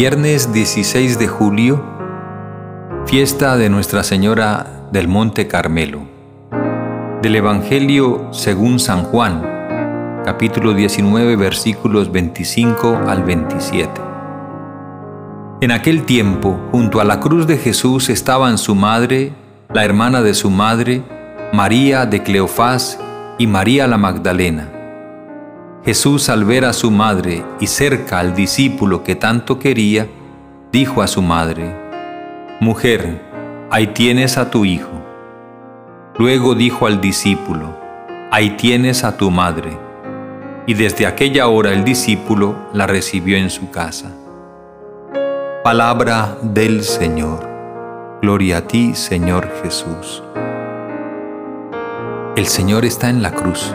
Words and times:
Viernes 0.00 0.50
16 0.50 1.18
de 1.18 1.28
julio, 1.28 1.84
fiesta 3.04 3.58
de 3.58 3.68
Nuestra 3.68 4.02
Señora 4.02 4.86
del 4.90 5.08
Monte 5.08 5.46
Carmelo. 5.46 6.00
Del 7.20 7.36
Evangelio 7.36 8.28
según 8.32 8.78
San 8.78 9.02
Juan, 9.04 9.42
capítulo 10.24 10.72
19, 10.72 11.36
versículos 11.36 12.10
25 12.10 12.98
al 13.08 13.24
27. 13.24 14.00
En 15.60 15.70
aquel 15.70 16.04
tiempo, 16.04 16.58
junto 16.72 17.02
a 17.02 17.04
la 17.04 17.20
cruz 17.20 17.46
de 17.46 17.58
Jesús 17.58 18.08
estaban 18.08 18.56
su 18.56 18.74
madre, 18.74 19.34
la 19.68 19.84
hermana 19.84 20.22
de 20.22 20.32
su 20.32 20.48
madre, 20.48 21.02
María 21.52 22.06
de 22.06 22.22
Cleofás 22.22 22.98
y 23.36 23.46
María 23.46 23.86
la 23.86 23.98
Magdalena. 23.98 24.79
Jesús 25.84 26.28
al 26.28 26.44
ver 26.44 26.66
a 26.66 26.74
su 26.74 26.90
madre 26.90 27.42
y 27.58 27.66
cerca 27.66 28.18
al 28.18 28.34
discípulo 28.34 29.02
que 29.02 29.16
tanto 29.16 29.58
quería, 29.58 30.08
dijo 30.70 31.00
a 31.00 31.06
su 31.06 31.22
madre, 31.22 31.74
Mujer, 32.60 33.22
ahí 33.70 33.86
tienes 33.88 34.36
a 34.36 34.50
tu 34.50 34.66
hijo. 34.66 34.90
Luego 36.18 36.54
dijo 36.54 36.86
al 36.86 37.00
discípulo, 37.00 37.78
Ahí 38.30 38.50
tienes 38.58 39.04
a 39.04 39.16
tu 39.16 39.30
madre. 39.30 39.70
Y 40.66 40.74
desde 40.74 41.06
aquella 41.06 41.48
hora 41.48 41.72
el 41.72 41.82
discípulo 41.82 42.54
la 42.74 42.86
recibió 42.86 43.38
en 43.38 43.48
su 43.48 43.70
casa. 43.70 44.12
Palabra 45.64 46.36
del 46.42 46.84
Señor. 46.84 47.48
Gloria 48.20 48.58
a 48.58 48.66
ti, 48.68 48.94
Señor 48.94 49.50
Jesús. 49.62 50.22
El 52.36 52.46
Señor 52.46 52.84
está 52.84 53.08
en 53.08 53.22
la 53.22 53.32
cruz 53.32 53.74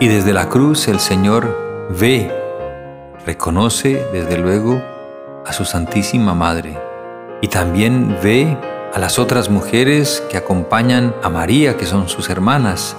y 0.00 0.06
desde 0.06 0.32
la 0.32 0.48
cruz 0.48 0.86
el 0.86 1.00
Señor 1.00 1.88
ve, 1.98 2.30
reconoce 3.26 4.06
desde 4.12 4.38
luego 4.38 4.80
a 5.44 5.52
su 5.52 5.64
Santísima 5.64 6.34
Madre 6.34 6.78
y 7.40 7.48
también 7.48 8.16
ve 8.22 8.56
a 8.94 8.98
las 9.00 9.18
otras 9.18 9.50
mujeres 9.50 10.22
que 10.30 10.36
acompañan 10.36 11.14
a 11.22 11.28
María, 11.28 11.76
que 11.76 11.84
son 11.84 12.08
sus 12.08 12.30
hermanas, 12.30 12.96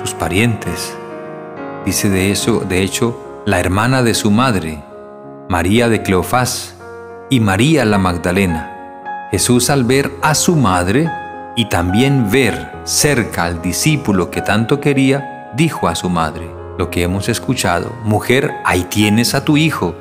sus 0.00 0.12
parientes. 0.12 0.96
Dice 1.84 2.10
de 2.10 2.30
eso, 2.30 2.60
de 2.60 2.82
hecho, 2.82 3.42
la 3.46 3.58
hermana 3.58 4.02
de 4.02 4.14
su 4.14 4.30
madre, 4.30 4.82
María 5.48 5.88
de 5.88 6.02
Cleofás 6.02 6.76
y 7.30 7.40
María 7.40 7.84
la 7.84 7.98
Magdalena. 7.98 9.28
Jesús 9.30 9.70
al 9.70 9.84
ver 9.84 10.12
a 10.22 10.34
su 10.34 10.54
madre 10.54 11.10
y 11.56 11.68
también 11.68 12.30
ver 12.30 12.72
cerca 12.84 13.44
al 13.44 13.62
discípulo 13.62 14.30
que 14.30 14.42
tanto 14.42 14.80
quería, 14.80 15.35
dijo 15.54 15.88
a 15.88 15.94
su 15.94 16.08
madre, 16.08 16.50
lo 16.78 16.90
que 16.90 17.02
hemos 17.02 17.28
escuchado, 17.28 17.92
mujer, 18.04 18.54
ahí 18.64 18.84
tienes 18.84 19.34
a 19.34 19.44
tu 19.44 19.56
hijo. 19.56 19.94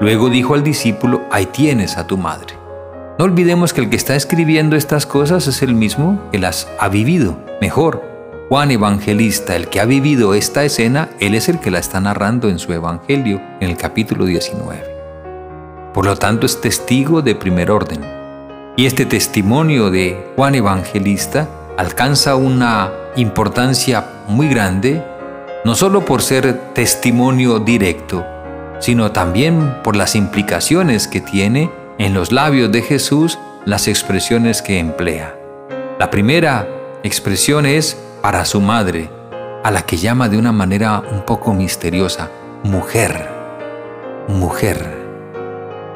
Luego 0.00 0.30
dijo 0.30 0.54
al 0.54 0.62
discípulo, 0.62 1.22
ahí 1.30 1.46
tienes 1.46 1.96
a 1.96 2.06
tu 2.06 2.16
madre. 2.16 2.54
No 3.18 3.24
olvidemos 3.24 3.72
que 3.72 3.80
el 3.80 3.90
que 3.90 3.96
está 3.96 4.16
escribiendo 4.16 4.76
estas 4.76 5.06
cosas 5.06 5.46
es 5.46 5.62
el 5.62 5.74
mismo 5.74 6.20
que 6.32 6.38
las 6.38 6.68
ha 6.80 6.88
vivido. 6.88 7.36
Mejor, 7.60 8.02
Juan 8.48 8.70
Evangelista, 8.70 9.56
el 9.56 9.68
que 9.68 9.80
ha 9.80 9.84
vivido 9.84 10.34
esta 10.34 10.64
escena, 10.64 11.08
él 11.20 11.34
es 11.34 11.48
el 11.48 11.60
que 11.60 11.70
la 11.70 11.78
está 11.78 12.00
narrando 12.00 12.48
en 12.48 12.58
su 12.58 12.72
Evangelio, 12.72 13.40
en 13.60 13.70
el 13.70 13.76
capítulo 13.76 14.24
19. 14.26 14.94
Por 15.94 16.06
lo 16.06 16.16
tanto, 16.16 16.44
es 16.44 16.60
testigo 16.60 17.22
de 17.22 17.36
primer 17.36 17.70
orden. 17.70 18.00
Y 18.76 18.86
este 18.86 19.06
testimonio 19.06 19.90
de 19.90 20.32
Juan 20.34 20.56
Evangelista 20.56 21.48
alcanza 21.76 22.36
una 22.36 22.92
importancia 23.16 24.04
muy 24.28 24.48
grande, 24.48 25.02
no 25.64 25.74
solo 25.74 26.04
por 26.04 26.22
ser 26.22 26.72
testimonio 26.72 27.58
directo, 27.58 28.24
sino 28.78 29.12
también 29.12 29.82
por 29.82 29.96
las 29.96 30.14
implicaciones 30.14 31.08
que 31.08 31.20
tiene 31.20 31.70
en 31.98 32.14
los 32.14 32.32
labios 32.32 32.70
de 32.70 32.82
Jesús 32.82 33.38
las 33.64 33.88
expresiones 33.88 34.62
que 34.62 34.78
emplea. 34.78 35.34
La 35.98 36.10
primera 36.10 36.68
expresión 37.02 37.66
es 37.66 37.96
para 38.20 38.44
su 38.44 38.60
madre, 38.60 39.10
a 39.62 39.70
la 39.70 39.82
que 39.82 39.96
llama 39.96 40.28
de 40.28 40.38
una 40.38 40.52
manera 40.52 41.02
un 41.10 41.22
poco 41.22 41.54
misteriosa, 41.54 42.30
mujer, 42.62 43.28
mujer. 44.28 45.02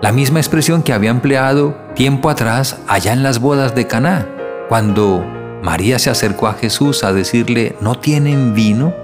La 0.01 0.13
misma 0.13 0.39
expresión 0.39 0.83
que 0.83 0.93
había 0.93 1.11
empleado 1.11 1.75
tiempo 1.95 2.31
atrás 2.31 2.79
allá 2.87 3.13
en 3.13 3.23
las 3.23 3.41
bodas 3.41 3.75
de 3.75 3.87
Caná, 3.87 4.27
cuando 4.69 5.25
María 5.63 5.99
se 5.99 6.11
acercó 6.11 6.47
a 6.47 6.55
Jesús 6.55 7.03
a 7.03 7.13
decirle, 7.13 7.75
¿no 7.81 7.97
tienen 7.97 8.55
vino? 8.55 8.95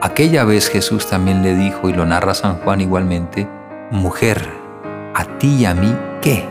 Aquella 0.00 0.44
vez 0.44 0.68
Jesús 0.68 1.08
también 1.08 1.42
le 1.42 1.56
dijo, 1.56 1.88
y 1.88 1.92
lo 1.92 2.06
narra 2.06 2.34
San 2.34 2.58
Juan 2.58 2.80
igualmente, 2.80 3.48
Mujer, 3.90 4.48
¿a 5.14 5.24
ti 5.38 5.56
y 5.56 5.64
a 5.64 5.74
mí 5.74 5.92
qué? 6.20 6.46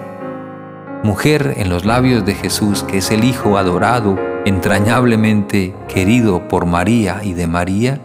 Mujer 1.03 1.53
en 1.57 1.69
los 1.69 1.85
labios 1.85 2.25
de 2.25 2.33
Jesús, 2.33 2.83
que 2.83 2.97
es 2.97 3.09
el 3.11 3.23
Hijo 3.23 3.57
adorado, 3.57 4.17
entrañablemente 4.45 5.73
querido 5.87 6.47
por 6.49 6.65
María 6.65 7.21
y 7.23 7.33
de 7.33 7.47
María, 7.47 8.01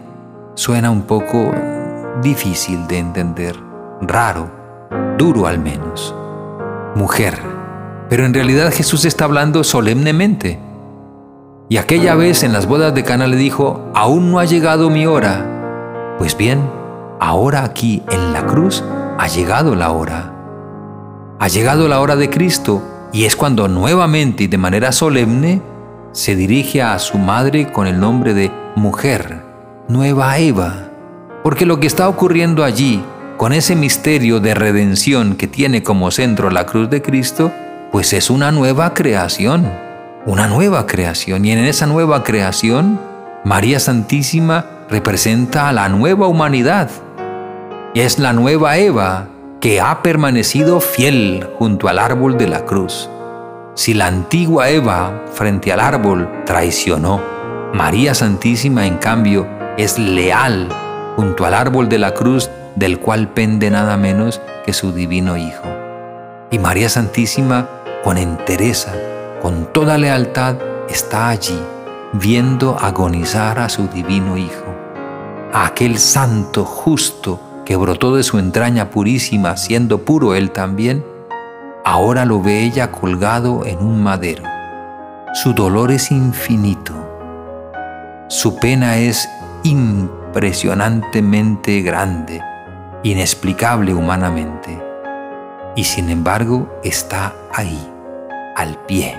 suena 0.55 0.91
un 0.91 1.01
poco 1.01 1.51
difícil 2.21 2.87
de 2.87 2.99
entender, 2.99 3.55
raro, 4.01 4.49
duro 5.17 5.47
al 5.47 5.59
menos. 5.59 6.15
Mujer. 6.95 7.37
Pero 8.09 8.25
en 8.25 8.33
realidad 8.33 8.71
Jesús 8.71 9.03
está 9.03 9.25
hablando 9.25 9.63
solemnemente 9.63 10.59
y 11.73 11.77
aquella 11.77 12.13
vez 12.13 12.43
en 12.43 12.53
las 12.53 12.67
bodas 12.67 12.93
de 12.93 13.03
Cana 13.03 13.25
le 13.25 13.35
dijo, 13.35 13.89
aún 13.95 14.29
no 14.29 14.37
ha 14.37 14.45
llegado 14.45 14.91
mi 14.91 15.07
hora. 15.07 16.15
Pues 16.19 16.37
bien, 16.37 16.69
ahora 17.19 17.63
aquí 17.63 18.03
en 18.11 18.31
la 18.31 18.45
cruz 18.45 18.83
ha 19.17 19.27
llegado 19.27 19.73
la 19.73 19.89
hora. 19.89 20.35
Ha 21.39 21.47
llegado 21.47 21.87
la 21.87 21.99
hora 21.99 22.15
de 22.15 22.29
Cristo 22.29 22.83
y 23.11 23.25
es 23.25 23.35
cuando 23.35 23.67
nuevamente 23.67 24.43
y 24.43 24.47
de 24.47 24.59
manera 24.59 24.91
solemne 24.91 25.63
se 26.11 26.35
dirige 26.35 26.83
a 26.83 26.99
su 26.99 27.17
madre 27.17 27.71
con 27.71 27.87
el 27.87 27.99
nombre 27.99 28.35
de 28.35 28.51
mujer, 28.75 29.43
nueva 29.87 30.37
Eva. 30.37 30.91
Porque 31.43 31.65
lo 31.65 31.79
que 31.79 31.87
está 31.87 32.07
ocurriendo 32.07 32.63
allí, 32.63 33.03
con 33.37 33.51
ese 33.51 33.75
misterio 33.75 34.39
de 34.39 34.53
redención 34.53 35.35
que 35.37 35.47
tiene 35.47 35.81
como 35.81 36.11
centro 36.11 36.51
la 36.51 36.67
cruz 36.67 36.91
de 36.91 37.01
Cristo, 37.01 37.51
pues 37.91 38.13
es 38.13 38.29
una 38.29 38.51
nueva 38.51 38.93
creación 38.93 39.82
una 40.25 40.47
nueva 40.47 40.87
creación 40.87 41.43
y 41.43 41.51
en 41.51 41.59
esa 41.59 41.85
nueva 41.85 42.23
creación 42.23 42.97
María 43.43 43.79
Santísima 43.79 44.65
representa 44.89 45.67
a 45.67 45.73
la 45.73 45.89
nueva 45.89 46.27
humanidad 46.27 46.89
y 47.93 47.99
es 47.99 48.19
la 48.19 48.31
nueva 48.31 48.77
Eva 48.77 49.27
que 49.59 49.81
ha 49.81 50.01
permanecido 50.01 50.79
fiel 50.79 51.49
junto 51.59 51.89
al 51.89 51.99
árbol 51.99 52.37
de 52.37 52.47
la 52.47 52.63
cruz. 52.63 53.09
Si 53.75 53.93
la 53.93 54.07
antigua 54.07 54.69
Eva 54.69 55.23
frente 55.33 55.73
al 55.73 55.81
árbol 55.81 56.29
traicionó, 56.45 57.21
María 57.73 58.13
Santísima 58.13 58.87
en 58.87 58.97
cambio 58.97 59.45
es 59.77 59.99
leal 59.99 60.69
junto 61.17 61.45
al 61.45 61.53
árbol 61.53 61.89
de 61.89 61.99
la 61.99 62.13
cruz 62.13 62.49
del 62.75 62.99
cual 62.99 63.27
pende 63.33 63.69
nada 63.69 63.97
menos 63.97 64.41
que 64.65 64.71
su 64.71 64.93
divino 64.93 65.35
Hijo. 65.35 65.65
Y 66.49 66.59
María 66.59 66.87
Santísima 66.87 67.67
con 68.03 68.17
entereza 68.17 68.93
con 69.43 69.71
toda 69.73 69.97
lealtad 69.97 70.55
está 70.87 71.27
allí, 71.27 71.59
viendo 72.13 72.77
agonizar 72.79 73.59
a 73.59 73.67
su 73.67 73.89
divino 73.89 74.37
Hijo, 74.37 74.73
a 75.51 75.65
aquel 75.65 75.97
santo 75.97 76.63
justo 76.63 77.41
que 77.65 77.75
brotó 77.75 78.15
de 78.15 78.23
su 78.23 78.39
entraña 78.39 78.89
purísima, 78.89 79.57
siendo 79.57 80.05
puro 80.05 80.33
él 80.33 80.51
también, 80.51 81.03
ahora 81.83 82.23
lo 82.23 82.41
ve 82.41 82.63
ella 82.63 82.89
colgado 82.89 83.65
en 83.65 83.79
un 83.79 84.01
madero. 84.01 84.43
Su 85.33 85.53
dolor 85.53 85.91
es 85.91 86.09
infinito, 86.09 86.93
su 88.29 88.55
pena 88.55 88.95
es 88.95 89.27
impresionantemente 89.63 91.81
grande, 91.81 92.41
inexplicable 93.03 93.93
humanamente, 93.93 94.81
y 95.75 95.83
sin 95.83 96.09
embargo 96.09 96.69
está 96.81 97.33
ahí, 97.53 97.91
al 98.55 98.77
pie 98.85 99.17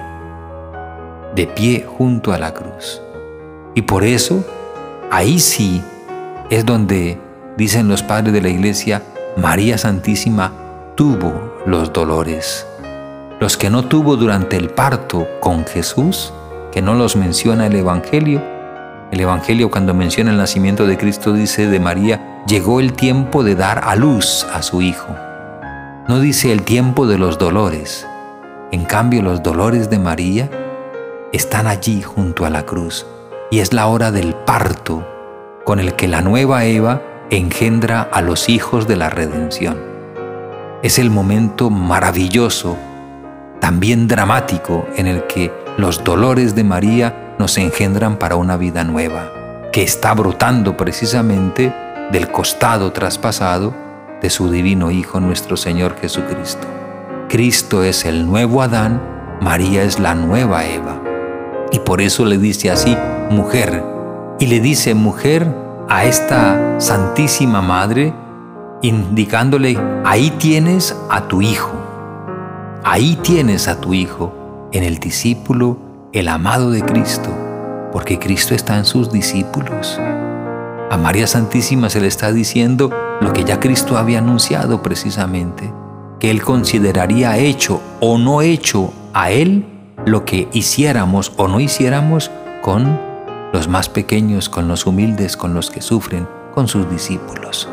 de 1.35 1.47
pie 1.47 1.87
junto 1.87 2.33
a 2.33 2.39
la 2.39 2.55
cruz. 2.55 3.01
Y 3.75 3.83
por 3.83 4.05
eso, 4.05 4.45
ahí 5.11 5.39
sí 5.41 5.83
es 6.51 6.65
donde, 6.65 7.19
dicen 7.57 7.89
los 7.89 8.03
padres 8.03 8.33
de 8.33 8.43
la 8.43 8.49
iglesia, 8.49 9.03
María 9.37 9.79
Santísima 9.79 10.53
tuvo 10.95 11.55
los 11.67 11.93
dolores. 11.93 12.67
Los 13.41 13.57
que 13.57 13.69
no 13.69 13.85
tuvo 13.85 14.17
durante 14.17 14.57
el 14.57 14.71
parto 14.71 15.27
con 15.41 15.67
Jesús, 15.67 16.33
que 16.71 16.83
no 16.83 16.95
los 16.95 17.17
menciona 17.17 17.67
el 17.67 17.75
Evangelio, 17.75 18.41
el 19.11 19.21
Evangelio 19.21 19.71
cuando 19.71 19.95
menciona 19.95 20.31
el 20.31 20.37
nacimiento 20.37 20.87
de 20.87 20.97
Cristo 20.97 21.33
dice 21.33 21.67
de 21.67 21.81
María, 21.81 22.43
llegó 22.47 22.81
el 22.81 22.93
tiempo 22.93 23.45
de 23.45 23.55
dar 23.55 23.81
a 23.85 23.97
luz 23.97 24.47
a 24.53 24.63
su 24.63 24.83
Hijo. 24.83 25.09
No 26.09 26.21
dice 26.21 26.53
el 26.53 26.63
tiempo 26.63 27.07
de 27.07 27.19
los 27.19 27.39
dolores. 27.39 28.07
En 28.73 28.85
cambio, 28.85 29.23
los 29.23 29.43
dolores 29.43 29.89
de 29.89 29.99
María 29.99 30.51
están 31.35 31.67
allí 31.67 32.01
junto 32.01 32.47
a 32.47 32.51
la 32.51 32.65
cruz 32.65 33.07
y 33.51 33.59
es 33.59 33.73
la 33.73 33.89
hora 33.89 34.13
del 34.13 34.35
parto 34.35 35.05
con 35.65 35.81
el 35.81 35.97
que 35.97 36.07
la 36.07 36.21
nueva 36.21 36.65
Eva 36.65 37.03
engendra 37.29 38.03
a 38.03 38.23
los 38.23 38.49
hijos 38.49 38.87
de 38.87 38.95
la 38.95 39.11
redención. 39.11 39.77
es 40.83 40.99
el 40.99 41.11
momento 41.11 41.71
maravilloso, 41.71 42.77
también 43.59 44.07
dramático, 44.07 44.87
en 44.97 45.07
el 45.07 45.27
que 45.27 45.51
los 45.77 46.05
dolores 46.05 46.55
de 46.55 46.63
María 46.63 47.35
nos 47.39 47.57
engendran 47.57 48.17
para 48.19 48.37
una 48.37 48.57
vida 48.57 48.85
nueva, 48.85 49.33
que 49.73 49.83
está 49.83 50.13
brotando 50.13 50.77
precisamente 50.77 51.75
del 52.13 52.31
costado 52.31 52.93
traspasado 52.93 53.75
de 54.21 54.29
su 54.31 54.51
divino 54.51 54.91
Hijo 54.91 55.21
nuestro 55.21 55.57
Señor 55.57 55.97
Jesucristo. 55.99 56.67
Cristo 57.29 57.83
es 57.83 58.05
el 58.05 58.27
nuevo 58.27 58.61
Adán, 58.63 59.03
María 59.41 59.83
es 59.83 59.99
la 59.99 60.15
nueva 60.15 60.67
Eva. 60.67 61.14
Y 61.75 61.81
por 61.81 62.01
eso 62.01 62.25
le 62.25 62.39
dice 62.39 62.71
así, 62.71 62.97
mujer, 63.31 63.83
y 64.39 64.47
le 64.47 64.61
dice 64.61 64.95
mujer 64.95 65.53
a 65.89 66.05
esta 66.05 66.79
Santísima 66.79 67.63
Madre, 67.63 68.15
indicándole, 68.81 69.77
ahí 70.05 70.31
tienes 70.39 70.97
a 71.11 71.27
tu 71.27 71.43
Hijo, 71.43 71.73
ahí 72.85 73.19
tienes 73.25 73.67
a 73.67 73.81
tu 73.81 73.93
Hijo, 73.93 74.69
en 74.71 74.85
el 74.85 74.99
discípulo, 74.99 75.77
el 76.13 76.29
amado 76.29 76.71
de 76.71 76.81
Cristo, 76.81 77.31
porque 77.93 78.21
Cristo 78.21 78.55
está 78.55 78.79
en 78.79 78.85
sus 78.85 79.11
discípulos. 79.11 79.99
A 80.93 80.97
María 80.97 81.27
Santísima 81.27 81.91
se 81.91 82.01
le 82.01 82.07
está 82.07 82.31
diciendo 82.31 82.93
lo 83.21 83.33
que 83.33 83.43
ya 83.43 83.59
Cristo 83.59 83.99
había 83.99 84.19
anunciado 84.19 84.81
precisamente, 84.81 85.73
que 86.21 86.31
Él 86.31 86.41
consideraría 86.41 87.37
hecho 87.37 87.81
o 87.99 88.17
no 88.17 88.43
hecho 88.43 88.93
a 89.13 89.33
Él 89.33 89.74
lo 90.07 90.25
que 90.25 90.49
hiciéramos 90.53 91.33
o 91.37 91.49
no 91.49 91.61
hiciéramos 91.61 92.31
con 92.63 93.01
los 93.53 93.69
más 93.69 93.89
pequeños, 93.89 94.49
con 94.49 94.69
los 94.69 94.87
humildes, 94.87 95.37
con 95.37 95.55
los 95.55 95.71
que 95.71 95.81
sufren, 95.81 96.29
con 96.55 96.69
sus 96.69 96.91
discípulos. 96.91 97.69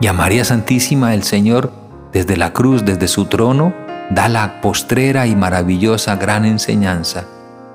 Y 0.00 0.06
a 0.06 0.12
María 0.12 0.44
Santísima 0.44 1.14
el 1.14 1.22
Señor, 1.22 1.72
desde 2.12 2.36
la 2.36 2.52
cruz, 2.52 2.84
desde 2.84 3.08
su 3.08 3.26
trono, 3.26 3.72
da 4.10 4.28
la 4.28 4.60
postrera 4.60 5.26
y 5.26 5.36
maravillosa 5.36 6.16
gran 6.16 6.44
enseñanza. 6.44 7.24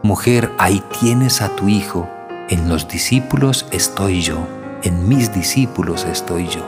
Mujer, 0.03 0.51
ahí 0.57 0.83
tienes 0.99 1.41
a 1.41 1.55
tu 1.55 1.67
Hijo, 1.67 2.07
en 2.49 2.69
los 2.69 2.87
discípulos 2.87 3.65
estoy 3.71 4.21
yo, 4.21 4.37
en 4.83 5.07
mis 5.07 5.33
discípulos 5.33 6.05
estoy 6.05 6.47
yo. 6.47 6.61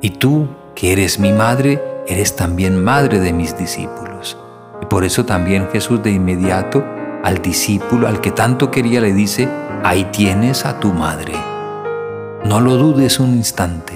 Y 0.00 0.10
tú, 0.10 0.48
que 0.74 0.92
eres 0.92 1.18
mi 1.18 1.32
madre, 1.32 1.82
eres 2.06 2.36
también 2.36 2.82
madre 2.82 3.20
de 3.20 3.32
mis 3.32 3.56
discípulos. 3.56 4.38
Y 4.82 4.86
por 4.86 5.04
eso 5.04 5.24
también 5.24 5.68
Jesús 5.72 6.02
de 6.02 6.10
inmediato 6.10 6.84
al 7.22 7.40
discípulo 7.40 8.06
al 8.06 8.20
que 8.20 8.30
tanto 8.30 8.70
quería 8.70 9.00
le 9.00 9.12
dice, 9.12 9.48
ahí 9.82 10.04
tienes 10.12 10.66
a 10.66 10.78
tu 10.78 10.92
madre. 10.92 11.32
No 12.44 12.60
lo 12.60 12.76
dudes 12.76 13.18
un 13.18 13.30
instante, 13.30 13.94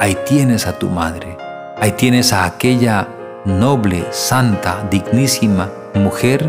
ahí 0.00 0.18
tienes 0.26 0.66
a 0.66 0.78
tu 0.78 0.90
madre, 0.90 1.36
ahí 1.78 1.92
tienes 1.92 2.32
a 2.32 2.44
aquella 2.44 3.08
noble, 3.44 4.04
santa, 4.10 4.86
dignísima 4.90 5.70
mujer 5.94 6.44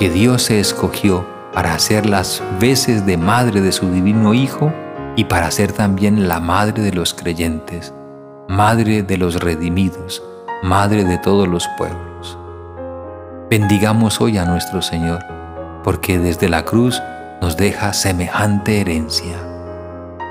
que 0.00 0.10
Dios 0.10 0.42
se 0.42 0.58
escogió 0.58 1.24
para 1.52 1.74
hacer 1.74 2.06
las 2.06 2.42
veces 2.60 3.06
de 3.06 3.16
madre 3.16 3.60
de 3.60 3.72
su 3.72 3.90
divino 3.90 4.34
Hijo 4.34 4.72
y 5.16 5.24
para 5.24 5.50
ser 5.50 5.72
también 5.72 6.28
la 6.28 6.40
madre 6.40 6.82
de 6.82 6.92
los 6.92 7.14
creyentes, 7.14 7.94
madre 8.48 9.02
de 9.02 9.16
los 9.16 9.36
redimidos, 9.40 10.22
madre 10.62 11.04
de 11.04 11.18
todos 11.18 11.46
los 11.46 11.68
pueblos. 11.76 12.07
Bendigamos 13.50 14.20
hoy 14.20 14.36
a 14.36 14.44
nuestro 14.44 14.82
Señor 14.82 15.24
porque 15.82 16.18
desde 16.18 16.50
la 16.50 16.66
cruz 16.66 17.00
nos 17.40 17.56
deja 17.56 17.94
semejante 17.94 18.82
herencia. 18.82 19.38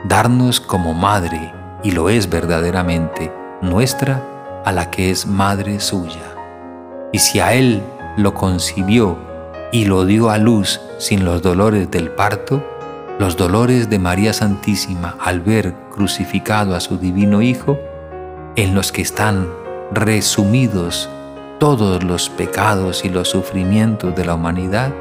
Darnos 0.07 0.59
como 0.59 0.93
madre, 0.93 1.51
y 1.81 1.91
lo 1.91 2.09
es 2.09 2.29
verdaderamente, 2.29 3.33
nuestra 3.59 4.21
a 4.63 4.71
la 4.71 4.91
que 4.91 5.09
es 5.09 5.25
madre 5.25 5.79
suya. 5.79 6.35
Y 7.11 7.17
si 7.17 7.39
a 7.39 7.53
Él 7.53 7.81
lo 8.17 8.35
concibió 8.35 9.17
y 9.71 9.85
lo 9.85 10.05
dio 10.05 10.29
a 10.29 10.37
luz 10.37 10.79
sin 10.99 11.25
los 11.25 11.41
dolores 11.41 11.89
del 11.89 12.11
parto, 12.11 12.63
los 13.17 13.35
dolores 13.35 13.89
de 13.89 13.97
María 13.97 14.31
Santísima 14.31 15.17
al 15.19 15.41
ver 15.41 15.73
crucificado 15.89 16.75
a 16.75 16.79
su 16.79 16.99
divino 16.99 17.41
Hijo, 17.41 17.79
en 18.55 18.75
los 18.75 18.91
que 18.91 19.01
están 19.01 19.47
resumidos 19.91 21.09
todos 21.59 22.03
los 22.03 22.29
pecados 22.29 23.03
y 23.03 23.09
los 23.09 23.29
sufrimientos 23.29 24.15
de 24.15 24.25
la 24.25 24.35
humanidad, 24.35 24.93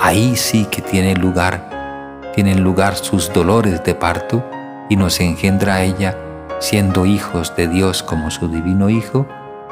ahí 0.00 0.34
sí 0.36 0.64
que 0.70 0.80
tiene 0.80 1.14
lugar, 1.14 2.30
tienen 2.34 2.62
lugar 2.62 2.96
sus 2.96 3.32
dolores 3.32 3.84
de 3.84 3.94
parto 3.94 4.42
y 4.88 4.96
nos 4.96 5.20
engendra 5.20 5.74
a 5.76 5.82
ella 5.82 6.16
siendo 6.58 7.06
hijos 7.06 7.54
de 7.56 7.68
Dios 7.68 8.02
como 8.02 8.30
su 8.30 8.48
divino 8.48 8.90
Hijo 8.90 9.26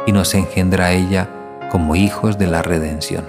y 0.07 0.13
nos 0.13 0.35
engendra 0.35 0.87
a 0.87 0.93
ella 0.93 1.29
como 1.71 1.97
hijos 1.97 2.39
de 2.39 2.47
la 2.47 2.63
redención. 2.63 3.25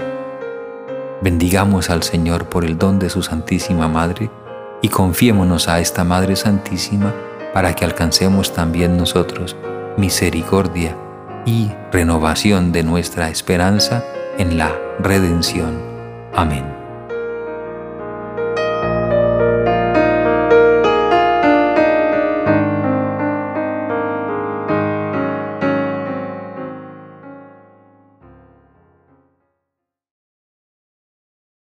Bendigamos 1.22 1.90
al 1.90 2.04
Señor 2.04 2.45
por 2.45 2.63
el 2.63 2.78
don 2.78 3.00
de 3.00 3.10
su 3.10 3.22
Santísima 3.22 3.88
Madre 3.88 4.30
y 4.81 4.90
confiémonos 4.90 5.68
a 5.68 5.80
esta 5.80 6.04
Madre 6.04 6.36
Santísima 6.36 7.13
para 7.54 7.74
que 7.74 7.84
alcancemos 7.84 8.54
también 8.54 8.98
nosotros 8.98 9.56
misericordia 9.98 10.95
y 11.50 11.72
renovación 11.92 12.72
de 12.72 12.84
nuestra 12.84 13.30
esperanza 13.30 14.04
en 14.38 14.57
la 14.57 14.72
redención. 15.00 15.81
Amén. 16.36 16.79